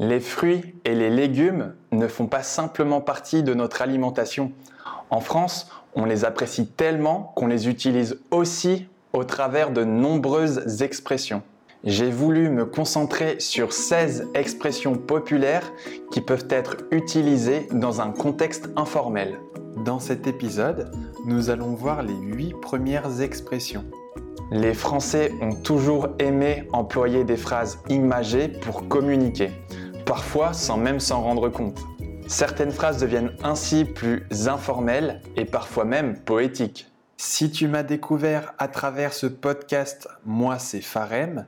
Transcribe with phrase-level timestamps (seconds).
[0.00, 4.52] Les fruits et les légumes ne font pas simplement partie de notre alimentation.
[5.10, 11.42] En France, on les apprécie tellement qu'on les utilise aussi au travers de nombreuses expressions.
[11.82, 15.72] J'ai voulu me concentrer sur 16 expressions populaires
[16.12, 19.40] qui peuvent être utilisées dans un contexte informel.
[19.84, 20.92] Dans cet épisode,
[21.26, 23.84] nous allons voir les 8 premières expressions.
[24.52, 29.50] Les Français ont toujours aimé employer des phrases imagées pour communiquer
[30.08, 31.84] parfois sans même s'en rendre compte.
[32.26, 36.86] Certaines phrases deviennent ainsi plus informelles et parfois même poétiques.
[37.20, 41.46] Si tu m'as découvert à travers ce podcast Moi c'est Farem,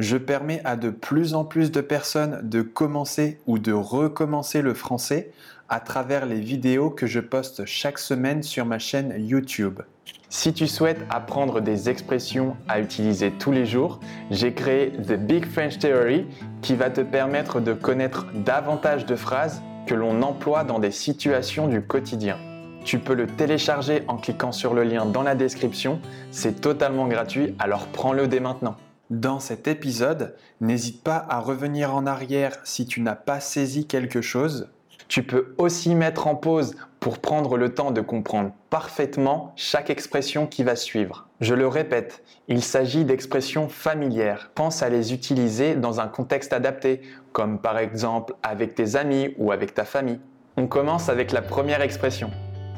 [0.00, 4.74] je permets à de plus en plus de personnes de commencer ou de recommencer le
[4.74, 5.30] français
[5.68, 9.82] à travers les vidéos que je poste chaque semaine sur ma chaîne YouTube.
[10.28, 14.00] Si tu souhaites apprendre des expressions à utiliser tous les jours,
[14.32, 16.26] j'ai créé The Big French Theory
[16.62, 21.68] qui va te permettre de connaître davantage de phrases que l'on emploie dans des situations
[21.68, 22.38] du quotidien.
[22.84, 27.54] Tu peux le télécharger en cliquant sur le lien dans la description, c'est totalement gratuit,
[27.58, 28.76] alors prends-le dès maintenant.
[29.10, 34.20] Dans cet épisode, n'hésite pas à revenir en arrière si tu n'as pas saisi quelque
[34.20, 34.68] chose
[35.12, 40.46] tu peux aussi mettre en pause pour prendre le temps de comprendre parfaitement chaque expression
[40.46, 41.28] qui va suivre.
[41.42, 44.50] Je le répète, il s'agit d'expressions familières.
[44.54, 49.52] Pense à les utiliser dans un contexte adapté, comme par exemple avec tes amis ou
[49.52, 50.18] avec ta famille.
[50.56, 52.30] On commence avec la première expression.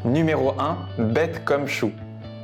[0.05, 1.91] Numéro 1, bête comme chou.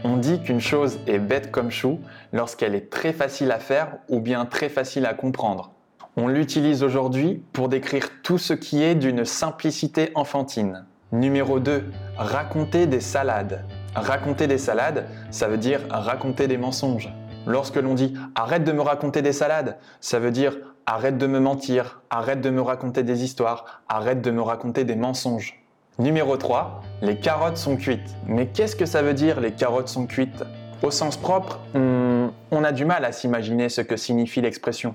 [0.03, 2.01] On dit qu'une chose est bête comme chou
[2.33, 5.71] lorsqu'elle est très facile à faire ou bien très facile à comprendre.
[6.17, 10.87] On l'utilise aujourd'hui pour décrire tout ce qui est d'une simplicité enfantine.
[11.13, 11.85] Numéro 2.
[12.17, 13.63] Raconter des salades.
[13.95, 17.13] Raconter des salades, ça veut dire raconter des mensonges.
[17.47, 21.41] Lorsque l'on dit arrête de me raconter des salades, ça veut dire arrête de me
[21.41, 25.60] mentir, arrête de me raconter des histoires, arrête de me raconter des mensonges.
[25.99, 26.83] Numéro 3.
[27.03, 28.17] Les carottes sont cuites.
[28.27, 30.45] Mais qu'est-ce que ça veut dire les carottes sont cuites?
[30.83, 34.95] Au sens propre, on a du mal à s'imaginer ce que signifie l'expression.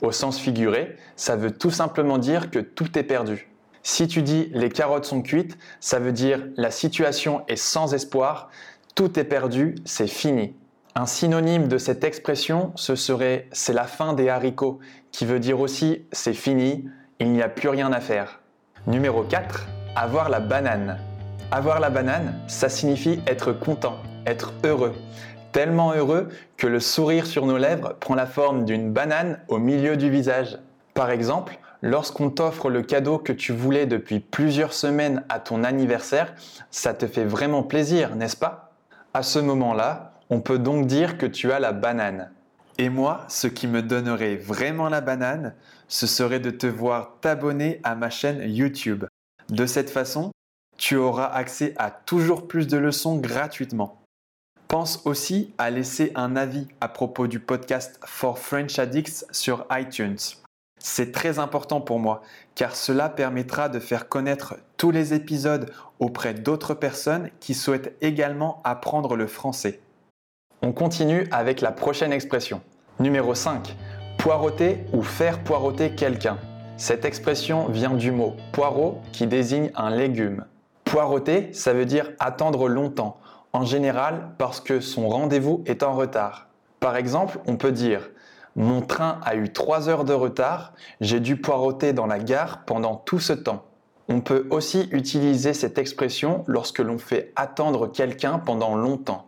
[0.00, 3.48] Au sens figuré, ça veut tout simplement dire que tout est perdu.
[3.82, 8.48] Si tu dis les carottes sont cuites, ça veut dire la situation est sans espoir,
[8.94, 10.54] tout est perdu, c'est fini.
[10.94, 14.78] Un synonyme de cette expression, ce serait c'est la fin des haricots,
[15.10, 16.88] qui veut dire aussi c'est fini,
[17.18, 18.40] il n'y a plus rien à faire.
[18.86, 19.66] Numéro 4,
[19.96, 20.98] avoir la banane.
[21.50, 23.96] Avoir la banane, ça signifie être content,
[24.26, 24.94] être heureux
[25.54, 29.96] tellement heureux que le sourire sur nos lèvres prend la forme d'une banane au milieu
[29.96, 30.58] du visage.
[30.94, 36.34] Par exemple, lorsqu'on t'offre le cadeau que tu voulais depuis plusieurs semaines à ton anniversaire,
[36.72, 38.72] ça te fait vraiment plaisir, n'est-ce pas?
[39.14, 42.32] À ce moment-là, on peut donc dire que tu as la banane.
[42.76, 45.54] Et moi, ce qui me donnerait vraiment la banane,
[45.86, 49.04] ce serait de te voir t'abonner à ma chaîne YouTube.
[49.50, 50.30] De cette façon,
[50.76, 54.00] tu auras accès à toujours plus de leçons gratuitement.
[54.68, 60.16] Pense aussi à laisser un avis à propos du podcast For French Addicts sur iTunes.
[60.78, 62.22] C'est très important pour moi
[62.54, 68.60] car cela permettra de faire connaître tous les épisodes auprès d'autres personnes qui souhaitent également
[68.64, 69.80] apprendre le français.
[70.62, 72.62] On continue avec la prochaine expression.
[72.98, 73.76] Numéro 5.
[74.18, 76.38] Poireauter ou faire poireauter quelqu'un.
[76.76, 80.44] Cette expression vient du mot poireau qui désigne un légume.
[80.82, 83.20] Poireauter, ça veut dire attendre longtemps
[83.52, 86.48] en général parce que son rendez-vous est en retard.
[86.80, 88.10] Par exemple, on peut dire
[88.56, 92.96] Mon train a eu 3 heures de retard, j'ai dû poireauter dans la gare pendant
[92.96, 93.64] tout ce temps.
[94.08, 99.26] On peut aussi utiliser cette expression lorsque l'on fait attendre quelqu'un pendant longtemps.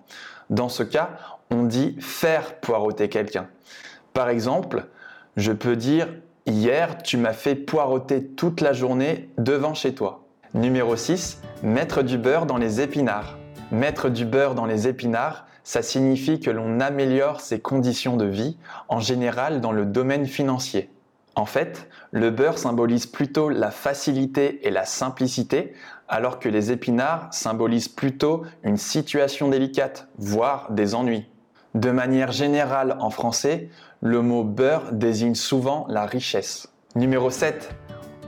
[0.50, 1.10] Dans ce cas,
[1.50, 3.46] on dit faire poireauter quelqu'un.
[4.12, 4.86] Par exemple,
[5.36, 6.08] je peux dire
[6.48, 10.28] Hier, tu m'as fait poireauter toute la journée devant chez toi.
[10.54, 13.36] Numéro 6, mettre du beurre dans les épinards.
[13.72, 18.58] Mettre du beurre dans les épinards, ça signifie que l'on améliore ses conditions de vie,
[18.88, 20.88] en général dans le domaine financier.
[21.34, 25.74] En fait, le beurre symbolise plutôt la facilité et la simplicité,
[26.08, 31.26] alors que les épinards symbolisent plutôt une situation délicate, voire des ennuis.
[31.76, 33.68] De manière générale en français,
[34.00, 36.72] le mot beurre désigne souvent la richesse.
[36.94, 37.68] Numéro 7.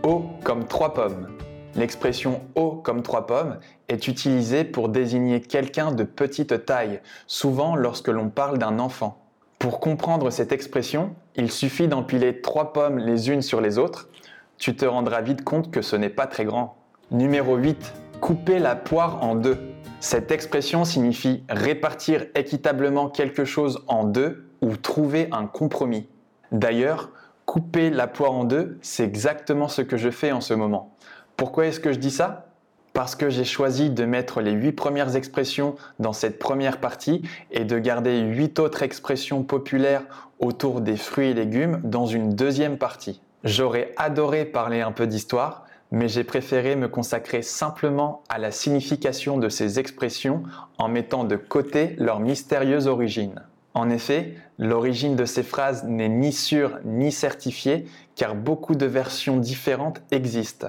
[0.03, 1.29] Haut comme trois pommes.
[1.75, 3.59] L'expression haut comme trois pommes
[3.89, 9.17] est utilisée pour désigner quelqu'un de petite taille, souvent lorsque l'on parle d'un enfant.
[9.59, 14.11] Pour comprendre cette expression, il suffit d'empiler trois pommes les unes sur les autres.
[14.59, 16.77] Tu te rendras vite compte que ce n'est pas très grand.
[17.11, 17.95] Numéro 8.
[18.21, 19.68] Couper la poire en deux.
[20.01, 26.09] Cette expression signifie répartir équitablement quelque chose en deux ou trouver un compromis.
[26.53, 27.11] D'ailleurs,
[27.49, 30.95] Couper la poire en deux, c'est exactement ce que je fais en ce moment.
[31.39, 32.51] Pourquoi est-ce que je dis ça?
[32.93, 37.65] Parce que j'ai choisi de mettre les huit premières expressions dans cette première partie et
[37.65, 40.03] de garder huit autres expressions populaires
[40.41, 43.23] autour des fruits et légumes dans une deuxième partie.
[43.45, 49.39] J'aurais adoré parler un peu d'histoire, mais j'ai préféré me consacrer simplement à la signification
[49.39, 50.43] de ces expressions
[50.79, 53.43] en mettant de côté leur mystérieuse origine.
[53.75, 57.87] En effet, l'origine de ces phrases n'est ni sûre ni certifiée
[58.17, 60.69] car beaucoup de versions différentes existent.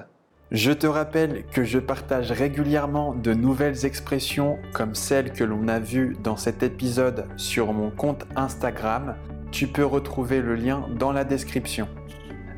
[0.52, 5.78] Je te rappelle que je partage régulièrement de nouvelles expressions comme celles que l'on a
[5.78, 9.14] vues dans cet épisode sur mon compte Instagram.
[9.52, 11.88] Tu peux retrouver le lien dans la description.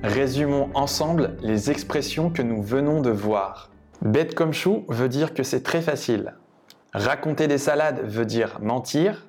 [0.03, 3.71] Résumons ensemble les expressions que nous venons de voir.
[4.01, 6.35] Bête comme chou veut dire que c'est très facile.
[6.93, 9.29] Raconter des salades veut dire mentir.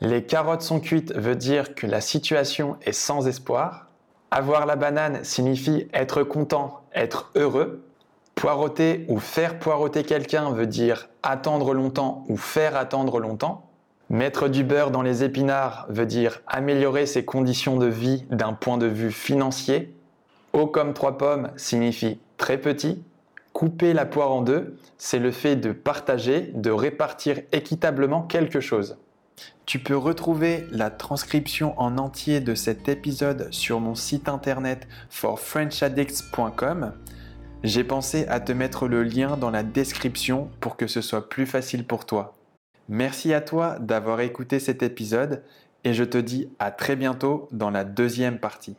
[0.00, 3.88] Les carottes sont cuites veut dire que la situation est sans espoir.
[4.30, 7.84] Avoir la banane signifie être content, être heureux.
[8.34, 13.68] Poireauter ou faire poireauter quelqu'un veut dire attendre longtemps ou faire attendre longtemps.
[14.08, 18.78] Mettre du beurre dans les épinards veut dire améliorer ses conditions de vie d'un point
[18.78, 19.94] de vue financier.
[20.66, 23.02] Comme trois pommes signifie très petit.
[23.52, 28.98] Couper la poire en deux, c'est le fait de partager, de répartir équitablement quelque chose.
[29.66, 36.92] Tu peux retrouver la transcription en entier de cet épisode sur mon site internet forfrenchaddicts.com.
[37.62, 41.46] J'ai pensé à te mettre le lien dans la description pour que ce soit plus
[41.46, 42.34] facile pour toi.
[42.88, 45.42] Merci à toi d'avoir écouté cet épisode
[45.84, 48.76] et je te dis à très bientôt dans la deuxième partie.